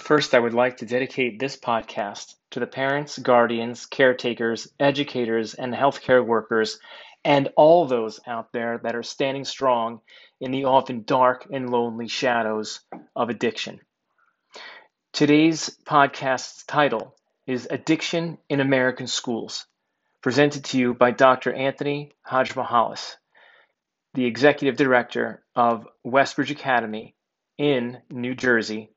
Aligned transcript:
First, 0.00 0.34
I 0.34 0.40
would 0.40 0.54
like 0.54 0.78
to 0.78 0.86
dedicate 0.86 1.38
this 1.38 1.56
podcast 1.56 2.34
to 2.50 2.58
the 2.58 2.66
parents, 2.66 3.16
guardians, 3.16 3.86
caretakers, 3.86 4.66
educators, 4.80 5.54
and 5.54 5.72
healthcare 5.72 6.24
workers, 6.24 6.80
and 7.24 7.48
all 7.56 7.86
those 7.86 8.18
out 8.26 8.52
there 8.52 8.78
that 8.78 8.96
are 8.96 9.04
standing 9.04 9.44
strong 9.44 10.00
in 10.40 10.50
the 10.50 10.64
often 10.64 11.04
dark 11.04 11.46
and 11.52 11.70
lonely 11.70 12.08
shadows 12.08 12.80
of 13.14 13.30
addiction. 13.30 13.80
Today's 15.12 15.78
podcast's 15.84 16.64
title 16.64 17.14
is 17.46 17.68
Addiction 17.70 18.38
in 18.48 18.58
American 18.60 19.06
Schools, 19.06 19.64
presented 20.22 20.64
to 20.64 20.78
you 20.78 20.94
by 20.94 21.12
Dr. 21.12 21.52
Anthony 21.52 22.10
Hajmahalis, 22.28 23.14
the 24.14 24.24
Executive 24.24 24.76
Director 24.76 25.44
of 25.54 25.86
Westbridge 26.04 26.50
Academy 26.50 27.14
in 27.58 28.02
New 28.10 28.34
Jersey. 28.34 28.90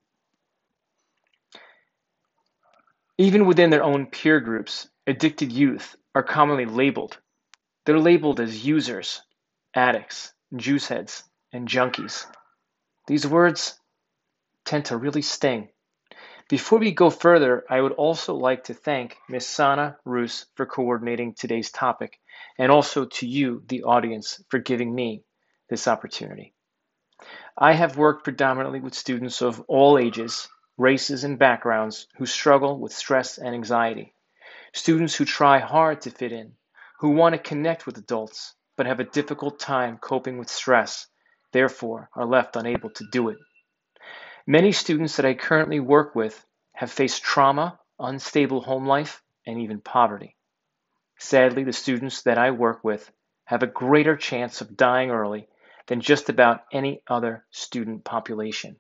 Even 3.18 3.48
within 3.48 3.72
their 3.72 3.84
own 3.84 4.06
peer 4.06 4.40
groups, 4.40 4.88
addicted 5.08 5.52
youth 5.52 5.96
are 6.14 6.24
commonly 6.24 6.66
labeled. 6.66 7.18
They're 7.86 8.00
labeled 8.00 8.40
as 8.40 8.66
users, 8.66 9.22
addicts, 9.74 10.34
juice 10.56 10.88
heads, 10.88 11.24
and 11.52 11.68
junkies. 11.68 12.28
These 13.08 13.26
words 13.26 13.80
tend 14.66 14.86
to 14.86 14.98
really 14.98 15.24
sting. 15.24 15.70
Before 16.50 16.78
we 16.80 16.92
go 16.92 17.10
further, 17.10 17.66
I 17.70 17.82
would 17.82 17.94
also 17.94 18.36
like 18.36 18.66
to 18.66 18.74
thank 18.74 19.18
Ms. 19.28 19.48
Sana 19.48 19.98
Roos 20.06 20.46
for 20.56 20.66
coordinating 20.66 21.34
today's 21.34 21.72
topic, 21.72 22.20
and 22.58 22.72
also 22.72 23.06
to 23.06 23.28
you, 23.28 23.64
the 23.68 23.84
audience, 23.84 24.44
for 24.50 24.60
giving 24.60 24.94
me 24.94 25.24
this 25.70 25.88
opportunity. 25.88 26.54
I 27.58 27.74
have 27.74 27.98
worked 27.98 28.24
predominantly 28.24 28.80
with 28.80 28.94
students 28.94 29.42
of 29.42 29.60
all 29.62 29.98
ages, 29.98 30.48
races, 30.78 31.24
and 31.24 31.40
backgrounds 31.40 32.08
who 32.18 32.26
struggle 32.26 32.80
with 32.80 32.94
stress 32.94 33.38
and 33.38 33.54
anxiety. 33.54 34.14
Students 34.74 35.16
who 35.16 35.26
try 35.26 35.60
hard 35.60 36.02
to 36.02 36.12
fit 36.12 36.32
in, 36.32 36.54
who 37.00 37.10
want 37.12 37.34
to 37.34 37.40
connect 37.40 37.86
with 37.86 37.98
adults, 37.98 38.54
but 38.76 38.86
have 38.86 39.00
a 39.00 39.04
difficult 39.06 39.60
time 39.60 39.98
coping 39.98 40.38
with 40.38 40.50
stress, 40.50 41.08
therefore 41.52 42.10
are 42.16 42.26
left 42.26 42.56
unable 42.56 42.92
to 42.92 43.06
do 43.12 43.30
it. 43.30 43.38
Many 44.46 44.72
students 44.72 45.18
that 45.18 45.26
I 45.26 45.34
currently 45.34 45.80
work 45.80 46.16
with 46.16 46.46
have 46.74 46.92
faced 46.92 47.24
trauma, 47.24 47.80
unstable 48.00 48.62
home 48.62 48.86
life, 48.86 49.22
and 49.46 49.60
even 49.60 49.82
poverty. 49.82 50.36
Sadly, 51.18 51.64
the 51.64 51.74
students 51.74 52.22
that 52.24 52.38
I 52.38 52.52
work 52.52 52.84
with 52.84 53.12
have 53.46 53.64
a 53.64 53.68
greater 53.68 54.16
chance 54.16 54.62
of 54.62 54.78
dying 54.78 55.10
early 55.10 55.48
than 55.88 56.02
just 56.02 56.30
about 56.30 56.62
any 56.72 57.02
other 57.08 57.46
student 57.50 58.04
population. 58.04 58.78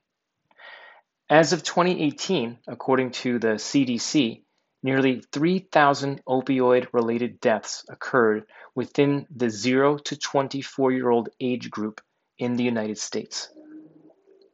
As 1.29 1.51
of 1.51 1.61
2018, 1.61 2.59
according 2.69 3.11
to 3.11 3.37
the 3.37 3.55
CDC, 3.55 4.43
nearly 4.81 5.21
3,000 5.33 6.23
opioid 6.23 6.87
related 6.93 7.41
deaths 7.41 7.83
occurred 7.89 8.45
within 8.75 9.27
the 9.29 9.49
0 9.49 9.97
to 9.97 10.17
24 10.17 10.93
year 10.93 11.09
old 11.09 11.27
age 11.41 11.69
group 11.69 11.99
in 12.37 12.55
the 12.55 12.63
United 12.63 12.97
States. 12.97 13.49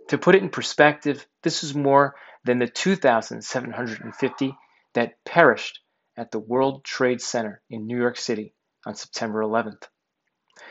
To 0.08 0.18
put 0.18 0.34
it 0.34 0.42
in 0.42 0.50
perspective, 0.50 1.28
this 1.44 1.64
is 1.64 1.76
more 1.76 2.16
than 2.44 2.58
the 2.58 2.68
2,750 2.68 4.58
that 4.96 5.24
perished 5.26 5.80
at 6.18 6.32
the 6.32 6.40
World 6.40 6.84
Trade 6.84 7.22
Center 7.22 7.62
in 7.70 7.86
New 7.86 8.00
York 8.00 8.18
City 8.18 8.56
on 8.84 8.96
September 8.96 9.42
11th. 9.42 9.84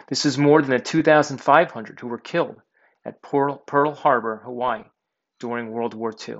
This 0.08 0.26
is 0.26 0.36
more 0.36 0.62
than 0.62 0.72
the 0.72 0.80
2,500 0.80 2.00
who 2.00 2.08
were 2.08 2.18
killed 2.18 2.60
at 3.04 3.22
Pearl, 3.22 3.58
Pearl 3.58 3.94
Harbor, 3.94 4.42
Hawaii 4.44 4.82
during 5.42 5.72
World 5.72 5.92
War 5.92 6.14
II, 6.28 6.36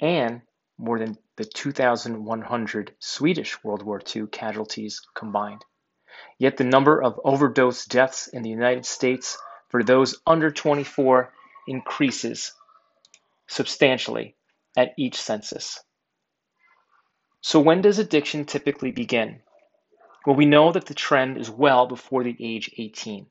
and 0.00 0.40
more 0.78 1.00
than 1.00 1.18
the 1.36 1.44
2,100 1.44 2.94
Swedish 3.00 3.64
World 3.64 3.82
War 3.82 4.00
II 4.14 4.28
casualties 4.28 5.02
combined. 5.16 5.64
Yet 6.38 6.56
the 6.56 6.62
number 6.62 7.02
of 7.02 7.20
overdose 7.24 7.86
deaths 7.86 8.28
in 8.28 8.42
the 8.42 8.48
United 8.48 8.86
States 8.86 9.36
for 9.68 9.82
those 9.82 10.20
under 10.24 10.52
24 10.52 11.32
increases 11.66 12.52
substantially 13.48 14.36
at 14.76 14.94
each 14.96 15.20
census. 15.20 15.82
So, 17.40 17.58
when 17.58 17.82
does 17.82 17.98
addiction 17.98 18.44
typically 18.44 18.92
begin? 18.92 19.42
Well, 20.24 20.36
we 20.36 20.46
know 20.46 20.70
that 20.70 20.86
the 20.86 20.94
trend 20.94 21.36
is 21.36 21.50
well 21.50 21.88
before 21.88 22.22
the 22.22 22.36
age 22.38 22.70
18. 22.78 23.26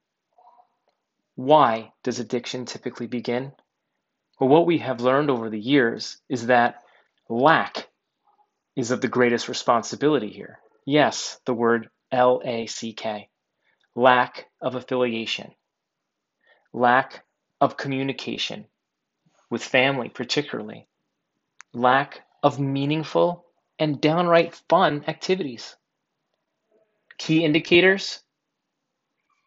Why 1.36 1.94
does 2.04 2.20
addiction 2.20 2.66
typically 2.66 3.08
begin? 3.08 3.54
Well, 4.40 4.50
what 4.50 4.66
we 4.66 4.78
have 4.78 5.02
learned 5.02 5.30
over 5.30 5.50
the 5.50 5.60
years 5.60 6.18
is 6.30 6.48
that 6.48 6.84
lack 7.28 7.90
is 8.76 8.92
of 8.92 9.02
the 9.02 9.08
greatest 9.10 9.50
responsibility 9.50 10.30
here. 10.30 10.60
Yes, 10.86 11.40
the 11.46 11.54
word 11.54 11.90
L 12.12 12.42
A 12.46 12.66
C 12.68 12.94
K. 12.94 13.30
Lack 13.96 14.46
of 14.62 14.76
affiliation, 14.76 15.52
lack 16.72 17.26
of 17.60 17.76
communication 17.76 18.66
with 19.50 19.64
family, 19.64 20.08
particularly, 20.08 20.88
lack 21.74 22.22
of 22.42 22.60
meaningful 22.60 23.46
and 23.78 24.00
downright 24.00 24.56
fun 24.70 25.04
activities. 25.08 25.76
Key 27.18 27.44
indicators 27.44 28.22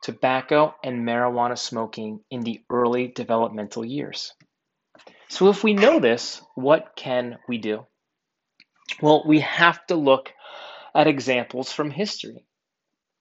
tobacco 0.03 0.75
and 0.85 1.07
marijuana 1.07 1.57
smoking 1.57 2.21
in 2.31 2.43
the 2.43 2.61
early 2.69 3.09
developmental 3.09 3.85
years. 3.85 4.35
So, 5.33 5.49
if 5.49 5.65
we 5.65 5.73
know 5.73 5.99
this, 5.99 6.43
what 6.57 6.95
can 6.95 7.39
we 7.49 7.57
do? 7.57 7.87
Well, 9.01 9.23
we 9.27 9.41
have 9.41 9.87
to 9.87 9.97
look 9.97 10.31
at 10.95 11.07
examples 11.07 11.73
from 11.73 11.91
history. 11.91 12.45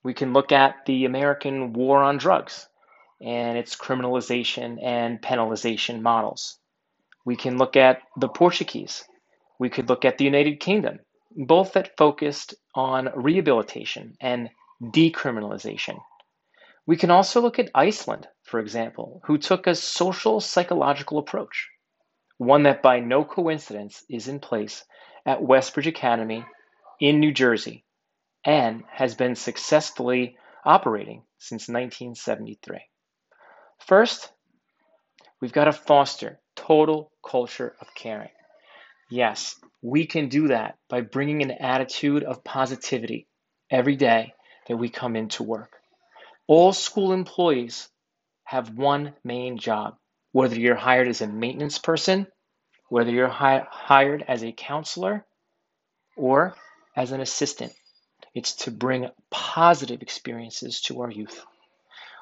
We 0.03 0.13
can 0.13 0.33
look 0.33 0.51
at 0.51 0.85
the 0.85 1.05
American 1.05 1.71
war 1.71 2.03
on 2.03 2.17
drugs 2.17 2.67
and 3.21 3.57
its 3.57 3.77
criminalization 3.77 4.83
and 4.83 5.21
penalization 5.21 6.01
models. 6.01 6.59
We 7.23 7.37
can 7.37 7.57
look 7.57 7.77
at 7.77 8.01
the 8.17 8.27
Portuguese. 8.27 9.05
We 9.57 9.69
could 9.69 9.87
look 9.87 10.03
at 10.03 10.17
the 10.17 10.25
United 10.25 10.59
Kingdom, 10.59 10.99
both 11.33 11.71
that 11.71 11.95
focused 11.95 12.55
on 12.75 13.09
rehabilitation 13.15 14.17
and 14.19 14.49
decriminalization. 14.83 15.97
We 16.85 16.97
can 16.97 17.09
also 17.09 17.39
look 17.39 17.57
at 17.57 17.71
Iceland, 17.73 18.27
for 18.43 18.59
example, 18.59 19.21
who 19.27 19.37
took 19.37 19.65
a 19.65 19.75
social 19.75 20.41
psychological 20.41 21.17
approach, 21.17 21.70
one 22.41 22.63
that 22.63 22.81
by 22.81 22.99
no 22.99 23.23
coincidence 23.23 24.03
is 24.09 24.27
in 24.27 24.39
place 24.39 24.83
at 25.27 25.43
Westbridge 25.43 25.85
Academy 25.85 26.43
in 26.99 27.19
New 27.19 27.31
Jersey 27.31 27.85
and 28.43 28.83
has 28.89 29.13
been 29.13 29.35
successfully 29.35 30.35
operating 30.65 31.21
since 31.37 31.69
1973. 31.69 32.79
First, 33.85 34.31
we've 35.39 35.53
got 35.53 35.65
to 35.65 35.71
foster 35.71 36.39
total 36.55 37.11
culture 37.23 37.75
of 37.79 37.93
caring. 37.93 38.31
Yes, 39.11 39.55
we 39.83 40.07
can 40.07 40.27
do 40.27 40.47
that 40.47 40.79
by 40.89 41.01
bringing 41.01 41.43
an 41.43 41.51
attitude 41.51 42.23
of 42.23 42.43
positivity 42.43 43.27
every 43.69 43.95
day 43.95 44.33
that 44.67 44.77
we 44.77 44.89
come 44.89 45.15
into 45.15 45.43
work. 45.43 45.73
All 46.47 46.73
school 46.73 47.13
employees 47.13 47.87
have 48.45 48.75
one 48.75 49.13
main 49.23 49.59
job, 49.59 49.97
whether 50.31 50.55
you're 50.55 50.75
hired 50.75 51.07
as 51.07 51.21
a 51.21 51.27
maintenance 51.27 51.77
person, 51.77 52.27
whether 52.89 53.11
you're 53.11 53.27
hi- 53.27 53.67
hired 53.69 54.23
as 54.27 54.43
a 54.43 54.51
counselor, 54.51 55.25
or 56.15 56.55
as 56.95 57.11
an 57.11 57.21
assistant. 57.21 57.73
It's 58.33 58.53
to 58.63 58.71
bring 58.71 59.09
positive 59.29 60.01
experiences 60.01 60.81
to 60.81 61.01
our 61.01 61.11
youth. 61.11 61.43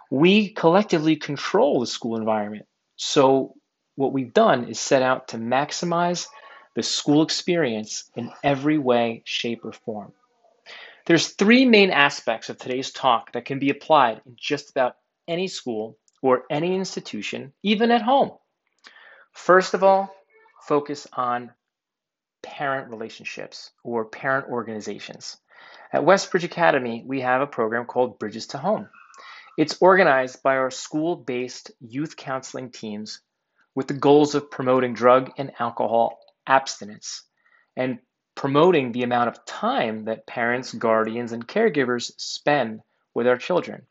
We 0.10 0.50
collectively 0.50 1.16
control 1.18 1.80
the 1.80 1.88
school 1.88 2.18
environment. 2.18 2.66
So, 2.96 3.56
what 3.96 4.14
we've 4.14 4.34
done 4.34 4.66
is 4.66 4.80
set 4.80 5.04
out 5.04 5.30
to 5.30 5.38
maximize 5.38 6.28
the 6.76 6.84
school 6.84 7.22
experience 7.22 8.10
in 8.16 8.32
every 8.44 8.78
way, 8.78 9.22
shape, 9.26 9.66
or 9.66 9.74
form. 9.74 10.14
There's 11.06 11.30
three 11.30 11.66
main 11.66 11.92
aspects 11.92 12.50
of 12.50 12.58
today's 12.58 12.92
talk 12.92 13.34
that 13.34 13.46
can 13.46 13.60
be 13.60 13.70
applied 13.70 14.22
in 14.26 14.36
just 14.38 14.70
about 14.70 14.96
any 15.28 15.48
school 15.48 15.98
or 16.22 16.44
any 16.50 16.76
institution, 16.76 17.54
even 17.64 17.92
at 17.92 18.02
home. 18.02 18.32
First 19.34 19.74
of 19.74 19.84
all, 19.84 20.14
focus 20.62 21.08
on 21.14 21.52
parent 22.42 22.90
relationships 22.90 23.72
or 23.84 24.06
parent 24.06 24.48
organizations. 24.50 25.38
At 25.92 26.04
Westbridge 26.04 26.44
Academy, 26.44 27.04
we 27.06 27.22
have 27.22 27.42
a 27.42 27.48
program 27.48 27.86
called 27.86 28.20
Bridges 28.20 28.48
to 28.48 28.58
Home. 28.58 28.90
It's 29.58 29.82
organized 29.82 30.42
by 30.44 30.58
our 30.58 30.72
school 30.72 31.16
based 31.16 31.72
youth 31.80 32.16
counseling 32.16 32.72
teams 32.72 33.22
with 33.76 33.88
the 33.88 33.94
goals 33.94 34.36
of 34.36 34.52
promoting 34.52 34.94
drug 34.94 35.32
and 35.38 35.52
alcohol 35.60 36.20
abstinence 36.48 37.24
and 37.76 38.00
promoting 38.36 38.92
the 38.92 39.04
amount 39.04 39.30
of 39.30 39.46
time 39.46 40.06
that 40.06 40.26
parents, 40.26 40.74
guardians, 40.74 41.32
and 41.34 41.48
caregivers 41.48 42.12
spend 42.18 42.82
with 43.14 43.28
our 43.28 43.38
children. 43.38 43.86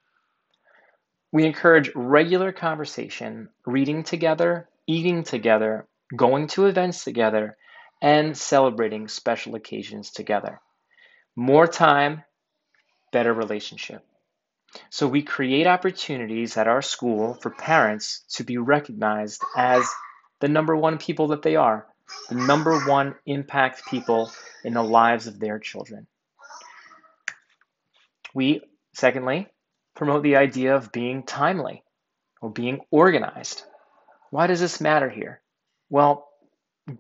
We 1.30 1.44
encourage 1.44 1.90
regular 1.94 2.52
conversation, 2.52 3.50
reading 3.66 4.02
together, 4.02 4.68
eating 4.86 5.24
together, 5.24 5.86
going 6.16 6.46
to 6.48 6.66
events 6.66 7.04
together, 7.04 7.56
and 8.00 8.36
celebrating 8.36 9.08
special 9.08 9.54
occasions 9.54 10.10
together. 10.10 10.60
More 11.36 11.66
time, 11.66 12.24
better 13.12 13.32
relationship. 13.32 14.04
So 14.90 15.06
we 15.06 15.22
create 15.22 15.66
opportunities 15.66 16.56
at 16.56 16.68
our 16.68 16.82
school 16.82 17.34
for 17.34 17.50
parents 17.50 18.24
to 18.34 18.44
be 18.44 18.58
recognized 18.58 19.42
as 19.56 19.88
the 20.40 20.48
number 20.48 20.76
one 20.76 20.98
people 20.98 21.28
that 21.28 21.42
they 21.42 21.56
are, 21.56 21.86
the 22.28 22.34
number 22.34 22.86
one 22.86 23.14
impact 23.26 23.86
people 23.86 24.30
in 24.64 24.74
the 24.74 24.82
lives 24.82 25.26
of 25.26 25.38
their 25.38 25.58
children. 25.58 26.06
We, 28.34 28.62
secondly, 28.94 29.48
promote 29.98 30.22
the 30.22 30.36
idea 30.36 30.76
of 30.76 30.92
being 30.92 31.24
timely 31.24 31.82
or 32.40 32.50
being 32.50 32.80
organized. 32.92 33.64
Why 34.30 34.46
does 34.46 34.60
this 34.60 34.80
matter 34.80 35.10
here? 35.10 35.42
Well, 35.90 36.28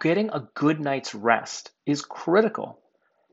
getting 0.00 0.30
a 0.30 0.48
good 0.54 0.80
night's 0.80 1.14
rest 1.14 1.70
is 1.86 2.02
critical 2.02 2.80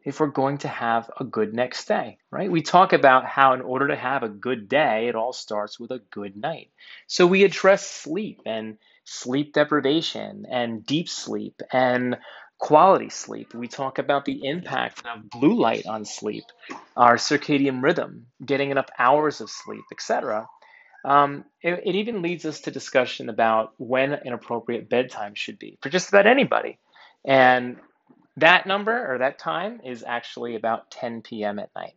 if 0.06 0.20
we're 0.20 0.28
going 0.28 0.60
to 0.60 0.68
have 0.68 1.10
a 1.20 1.24
good 1.24 1.56
next 1.56 1.88
day, 1.88 2.20
right? 2.30 2.52
We 2.52 2.62
talk 2.62 2.94
about 2.94 3.26
how, 3.26 3.54
in 3.54 3.62
order 3.62 3.88
to 3.88 3.96
have 3.96 4.22
a 4.22 4.30
good 4.30 4.70
day, 4.70 5.08
it 5.08 5.16
all 5.16 5.34
starts 5.34 5.80
with 5.80 5.90
a 5.90 6.04
good 6.12 6.38
night. 6.38 6.70
So 7.08 7.26
we 7.26 7.44
address 7.44 7.90
sleep 7.90 8.42
and 8.46 8.78
sleep 9.04 9.54
deprivation 9.54 10.46
and 10.48 10.86
deep 10.86 11.10
sleep 11.10 11.60
and 11.74 12.18
quality 12.60 13.10
sleep. 13.10 13.54
We 13.54 13.68
talk 13.68 14.00
about 14.00 14.26
the 14.26 14.46
impact 14.46 15.04
of 15.06 15.30
blue 15.30 15.60
light 15.60 15.86
on 15.86 16.06
sleep, 16.06 16.46
our 16.96 17.16
circadian 17.16 17.84
rhythm, 17.84 18.28
getting 18.44 18.72
enough 18.72 18.90
hours 18.98 19.42
of 19.42 19.50
sleep, 19.50 19.84
etc. 19.92 20.48
Um, 21.04 21.46
it, 21.62 21.82
it 21.86 21.96
even 21.96 22.22
leads 22.22 22.46
us 22.46 22.62
to 22.62 22.72
discussion 22.72 23.30
about 23.30 23.74
when 23.78 24.14
an 24.14 24.34
appropriate 24.34 24.90
bedtime 24.90 25.36
should 25.36 25.60
be 25.60 25.78
for 25.82 25.90
just 25.90 26.10
about 26.10 26.28
anybody. 26.28 26.80
And 27.24 27.78
that 28.38 28.66
number 28.66 29.14
or 29.14 29.20
that 29.20 29.40
time 29.40 29.82
is 29.86 30.04
actually 30.06 30.56
about 30.56 30.92
10 30.92 31.22
p.m. 31.22 31.60
at 31.60 31.70
night, 31.76 31.94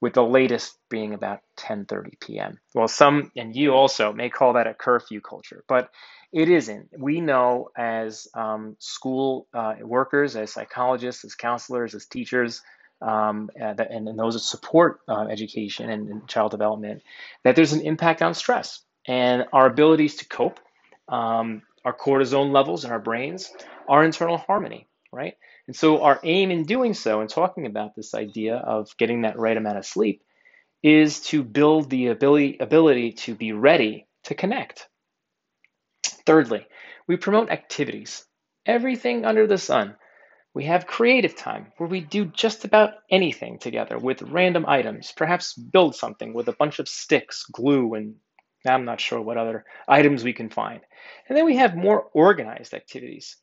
with 0.00 0.14
the 0.14 0.22
latest 0.22 0.76
being 0.88 1.14
about 1.14 1.40
10:30 1.58 2.20
p.m. 2.20 2.60
Well, 2.74 2.88
some 2.88 3.32
and 3.36 3.54
you 3.54 3.72
also 3.72 4.12
may 4.12 4.30
call 4.30 4.54
that 4.54 4.66
a 4.66 4.74
curfew 4.74 5.20
culture, 5.20 5.64
but 5.68 5.90
it 6.34 6.50
isn't. 6.50 6.88
We 6.98 7.20
know 7.20 7.70
as 7.76 8.26
um, 8.34 8.74
school 8.80 9.46
uh, 9.54 9.74
workers, 9.80 10.34
as 10.34 10.52
psychologists, 10.52 11.24
as 11.24 11.36
counselors, 11.36 11.94
as 11.94 12.06
teachers, 12.06 12.60
um, 13.00 13.50
and, 13.54 13.78
and, 13.78 14.18
those 14.18 14.34
that 14.34 14.40
support 14.40 14.98
uh, 15.08 15.26
education 15.30 15.90
and, 15.90 16.08
and, 16.08 16.28
child 16.28 16.50
development, 16.50 17.02
that 17.44 17.54
there's 17.54 17.72
an 17.72 17.82
impact 17.82 18.20
on 18.20 18.34
stress 18.34 18.80
and 19.06 19.44
our 19.52 19.66
abilities 19.66 20.16
to 20.16 20.28
cope, 20.28 20.58
um, 21.08 21.62
our 21.84 21.96
cortisone 21.96 22.50
levels 22.52 22.84
in 22.84 22.90
our 22.90 22.98
brains, 22.98 23.52
our 23.88 24.04
internal 24.04 24.38
harmony, 24.38 24.88
right? 25.12 25.36
And 25.68 25.76
so, 25.76 26.02
our 26.02 26.18
aim 26.24 26.50
in 26.50 26.64
doing 26.64 26.94
so 26.94 27.20
and 27.20 27.30
talking 27.30 27.66
about 27.66 27.94
this 27.94 28.12
idea 28.12 28.56
of 28.56 28.96
getting 28.96 29.22
that 29.22 29.38
right 29.38 29.56
amount 29.56 29.78
of 29.78 29.86
sleep 29.86 30.22
is 30.82 31.20
to 31.20 31.44
build 31.44 31.90
the 31.90 32.08
ability, 32.08 32.56
ability 32.58 33.12
to 33.12 33.34
be 33.36 33.52
ready 33.52 34.08
to 34.24 34.34
connect. 34.34 34.88
Thirdly, 36.26 36.66
we 37.06 37.16
promote 37.16 37.50
activities, 37.50 38.24
everything 38.64 39.24
under 39.24 39.46
the 39.46 39.58
sun. 39.58 39.96
We 40.54 40.64
have 40.64 40.86
creative 40.86 41.36
time 41.36 41.72
where 41.76 41.88
we 41.88 42.00
do 42.00 42.24
just 42.24 42.64
about 42.64 42.94
anything 43.10 43.58
together 43.58 43.98
with 43.98 44.22
random 44.22 44.64
items, 44.66 45.12
perhaps 45.12 45.54
build 45.54 45.96
something 45.96 46.32
with 46.32 46.48
a 46.48 46.52
bunch 46.52 46.78
of 46.78 46.88
sticks, 46.88 47.44
glue, 47.52 47.94
and 47.94 48.14
I'm 48.66 48.84
not 48.84 49.00
sure 49.00 49.20
what 49.20 49.36
other 49.36 49.64
items 49.86 50.24
we 50.24 50.32
can 50.32 50.48
find. 50.48 50.80
And 51.28 51.36
then 51.36 51.44
we 51.44 51.56
have 51.56 51.76
more 51.76 52.08
organized 52.14 52.72
activities. 52.72 53.36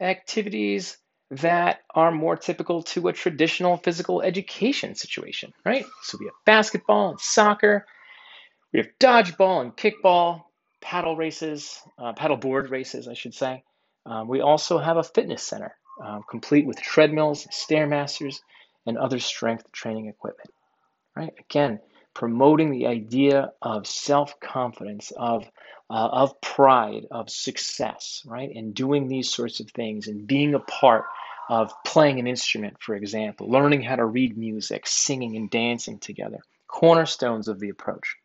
Activities 0.00 0.96
that 1.30 1.80
are 1.94 2.10
more 2.10 2.36
typical 2.36 2.82
to 2.82 3.08
a 3.08 3.12
traditional 3.12 3.76
physical 3.76 4.22
education 4.22 4.94
situation, 4.94 5.52
right? 5.64 5.84
So 6.04 6.16
we 6.18 6.26
have 6.26 6.34
basketball 6.46 7.10
and 7.10 7.20
soccer, 7.20 7.84
we 8.72 8.78
have 8.78 8.88
dodgeball 8.98 9.60
and 9.60 9.76
kickball, 9.76 10.44
paddle 10.80 11.16
races, 11.16 11.80
uh, 11.98 12.12
paddle 12.12 12.36
board 12.36 12.70
races, 12.70 13.08
I 13.08 13.14
should 13.14 13.34
say. 13.34 13.64
Um, 14.06 14.28
we 14.28 14.40
also 14.40 14.78
have 14.78 14.96
a 14.96 15.02
fitness 15.02 15.42
center, 15.42 15.74
um, 16.02 16.22
complete 16.28 16.66
with 16.66 16.80
treadmills, 16.80 17.46
stairmasters, 17.46 18.40
and 18.86 18.96
other 18.96 19.18
strength 19.18 19.70
training 19.72 20.06
equipment. 20.06 20.50
Right? 21.16 21.34
Again, 21.38 21.80
promoting 22.14 22.70
the 22.70 22.86
idea 22.86 23.52
of 23.60 23.86
self-confidence, 23.86 25.12
of 25.16 25.48
uh, 25.90 26.08
of 26.12 26.40
pride, 26.40 27.06
of 27.10 27.30
success, 27.30 28.22
right? 28.26 28.50
And 28.54 28.74
doing 28.74 29.08
these 29.08 29.30
sorts 29.30 29.60
of 29.60 29.70
things 29.70 30.06
and 30.06 30.26
being 30.26 30.54
a 30.54 30.58
part 30.58 31.04
of 31.48 31.72
playing 31.84 32.18
an 32.18 32.26
instrument, 32.26 32.76
for 32.80 32.94
example, 32.94 33.50
learning 33.50 33.82
how 33.82 33.96
to 33.96 34.04
read 34.04 34.36
music, 34.36 34.86
singing 34.86 35.36
and 35.36 35.48
dancing 35.48 35.98
together, 35.98 36.40
cornerstones 36.66 37.48
of 37.48 37.58
the 37.58 37.70
approach. 37.70 38.16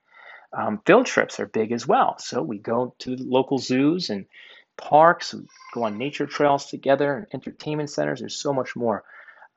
Um, 0.55 0.81
field 0.85 1.05
trips 1.05 1.39
are 1.39 1.47
big 1.47 1.71
as 1.71 1.87
well. 1.87 2.15
So 2.19 2.41
we 2.41 2.59
go 2.59 2.95
to 2.99 3.15
local 3.15 3.57
zoos 3.57 4.09
and 4.09 4.25
parks, 4.77 5.33
we 5.33 5.41
go 5.73 5.83
on 5.83 5.97
nature 5.97 6.27
trails 6.27 6.67
together, 6.67 7.15
and 7.15 7.27
entertainment 7.33 7.89
centers. 7.89 8.19
There's 8.19 8.39
so 8.39 8.53
much 8.53 8.75
more. 8.75 9.03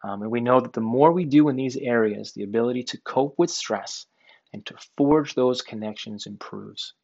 Um, 0.03 0.23
and 0.23 0.31
we 0.31 0.41
know 0.41 0.61
that 0.61 0.73
the 0.73 0.81
more 0.81 1.13
we 1.13 1.25
do 1.25 1.49
in 1.49 1.57
these 1.57 1.77
areas, 1.77 2.33
the 2.33 2.45
ability 2.45 2.85
to 2.85 3.01
cope 3.01 3.35
with 3.39 3.51
stress 3.51 4.07
and 4.53 4.65
to 4.67 4.75
forge 4.97 5.35
those 5.35 5.63
connections 5.63 6.27
improves. 6.27 6.95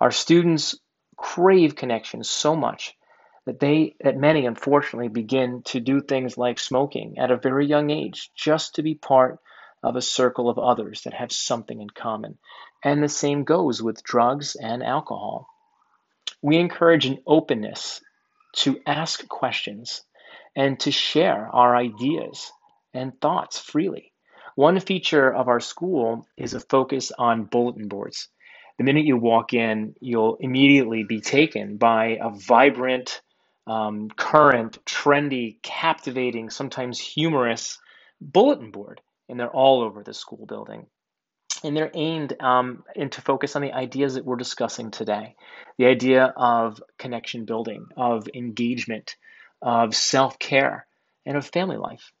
Our 0.00 0.10
students 0.10 0.78
crave 1.16 1.76
connections 1.76 2.28
so 2.28 2.56
much 2.56 2.96
that 3.46 3.60
they 3.60 3.96
that 4.00 4.16
many 4.16 4.46
unfortunately 4.46 5.08
begin 5.08 5.62
to 5.64 5.80
do 5.80 6.00
things 6.00 6.38
like 6.38 6.58
smoking 6.58 7.18
at 7.18 7.30
a 7.30 7.36
very 7.36 7.66
young 7.66 7.90
age 7.90 8.30
just 8.34 8.76
to 8.76 8.82
be 8.82 8.94
part 8.94 9.38
of 9.82 9.96
a 9.96 10.02
circle 10.02 10.48
of 10.48 10.58
others 10.58 11.02
that 11.02 11.14
have 11.14 11.32
something 11.32 11.80
in 11.80 11.90
common. 11.90 12.38
And 12.84 13.02
the 13.02 13.08
same 13.08 13.44
goes 13.44 13.82
with 13.82 14.02
drugs 14.02 14.56
and 14.56 14.82
alcohol. 14.82 15.48
We 16.40 16.58
encourage 16.58 17.06
an 17.06 17.18
openness 17.26 18.00
to 18.56 18.80
ask 18.86 19.26
questions 19.28 20.02
and 20.54 20.78
to 20.80 20.90
share 20.90 21.48
our 21.52 21.76
ideas 21.76 22.52
and 22.94 23.18
thoughts 23.20 23.58
freely. 23.58 24.12
One 24.54 24.78
feature 24.80 25.32
of 25.32 25.48
our 25.48 25.60
school 25.60 26.26
is 26.36 26.54
a 26.54 26.60
focus 26.60 27.10
on 27.16 27.44
bulletin 27.44 27.88
boards. 27.88 28.28
The 28.78 28.84
minute 28.84 29.06
you 29.06 29.16
walk 29.16 29.54
in, 29.54 29.94
you'll 30.00 30.36
immediately 30.40 31.04
be 31.04 31.20
taken 31.20 31.76
by 31.76 32.18
a 32.20 32.30
vibrant, 32.30 33.22
um, 33.66 34.10
current, 34.10 34.84
trendy, 34.84 35.62
captivating, 35.62 36.50
sometimes 36.50 36.98
humorous 36.98 37.78
bulletin 38.20 38.70
board, 38.70 39.00
and 39.32 39.40
they're 39.40 39.48
all 39.48 39.80
over 39.80 40.02
the 40.02 40.12
school 40.12 40.44
building. 40.44 40.86
And 41.64 41.74
they're 41.74 41.90
aimed 41.94 42.34
um, 42.38 42.84
and 42.94 43.10
to 43.12 43.22
focus 43.22 43.56
on 43.56 43.62
the 43.62 43.72
ideas 43.72 44.14
that 44.14 44.26
we're 44.26 44.36
discussing 44.36 44.90
today 44.90 45.36
the 45.78 45.86
idea 45.86 46.34
of 46.36 46.82
connection 46.98 47.46
building, 47.46 47.86
of 47.96 48.28
engagement, 48.34 49.16
of 49.62 49.94
self 49.94 50.38
care, 50.38 50.86
and 51.24 51.36
of 51.36 51.46
family 51.46 51.78
life. 51.78 52.12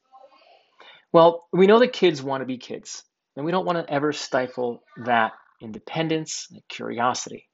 Well, 1.12 1.46
we 1.52 1.66
know 1.66 1.80
that 1.80 1.92
kids 1.92 2.22
want 2.22 2.40
to 2.40 2.46
be 2.46 2.56
kids, 2.56 3.02
and 3.36 3.44
we 3.44 3.52
don't 3.52 3.66
want 3.66 3.76
to 3.76 3.92
ever 3.92 4.12
stifle 4.12 4.82
that 5.04 5.32
independence 5.60 6.48
and 6.50 6.62
curiosity. 6.66 7.46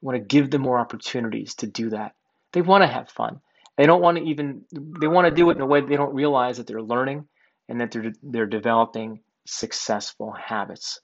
We 0.00 0.06
want 0.06 0.18
to 0.20 0.36
give 0.36 0.50
them 0.50 0.62
more 0.62 0.78
opportunities 0.78 1.54
to 1.56 1.66
do 1.66 1.90
that. 1.90 2.14
They 2.52 2.62
want 2.62 2.82
to 2.82 2.88
have 2.88 3.10
fun. 3.10 3.40
They 3.76 3.84
don't 3.84 4.00
want 4.00 4.16
to 4.16 4.24
even 4.24 4.64
they 4.72 5.08
want 5.08 5.26
to 5.26 5.34
do 5.34 5.50
it 5.50 5.56
in 5.56 5.60
a 5.60 5.66
way 5.66 5.82
they 5.82 5.96
don't 5.96 6.14
realize 6.14 6.56
that 6.56 6.66
they're 6.66 6.80
learning 6.80 7.28
and 7.68 7.80
that 7.80 7.90
they're 7.90 8.12
they're 8.22 8.46
developing 8.46 9.20
successful 9.46 10.32
habits. 10.32 11.00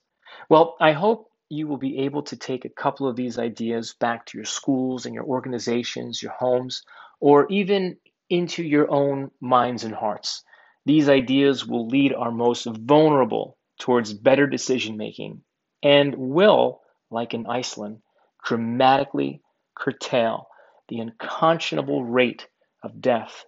Well, 0.49 0.75
I 0.79 0.91
hope 0.93 1.29
you 1.49 1.67
will 1.67 1.77
be 1.77 1.99
able 1.99 2.23
to 2.23 2.37
take 2.37 2.65
a 2.65 2.69
couple 2.69 3.07
of 3.07 3.15
these 3.15 3.39
ideas 3.39 3.95
back 3.99 4.25
to 4.27 4.37
your 4.37 4.45
schools 4.45 5.05
and 5.05 5.15
your 5.15 5.25
organizations, 5.25 6.21
your 6.21 6.31
homes, 6.31 6.83
or 7.19 7.47
even 7.49 7.97
into 8.29 8.63
your 8.63 8.89
own 8.91 9.31
minds 9.41 9.83
and 9.83 9.95
hearts. 9.95 10.43
These 10.85 11.09
ideas 11.09 11.65
will 11.65 11.87
lead 11.87 12.13
our 12.13 12.31
most 12.31 12.65
vulnerable 12.65 13.57
towards 13.79 14.13
better 14.13 14.45
decision 14.45 14.97
making 14.97 15.41
and 15.81 16.15
will, 16.15 16.81
like 17.09 17.33
in 17.33 17.47
Iceland, 17.47 18.01
dramatically 18.43 19.41
curtail 19.75 20.47
the 20.87 20.99
unconscionable 20.99 22.03
rate 22.03 22.47
of 22.83 23.01
death 23.01 23.45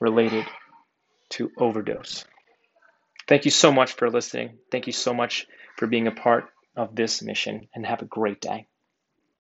related 0.00 0.44
to 1.30 1.50
overdose. 1.58 2.24
Thank 3.26 3.44
you 3.44 3.50
so 3.50 3.72
much 3.72 3.92
for 3.92 4.10
listening. 4.10 4.58
Thank 4.70 4.86
you 4.86 4.92
so 4.92 5.14
much 5.14 5.46
for 5.76 5.86
being 5.86 6.06
a 6.06 6.12
part 6.12 6.44
of 6.76 6.94
this 6.94 7.22
mission, 7.22 7.68
and 7.74 7.86
have 7.86 8.02
a 8.02 8.06
great 8.06 8.40
day. 8.40 8.66